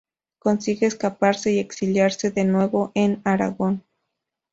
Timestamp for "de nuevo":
2.31-2.91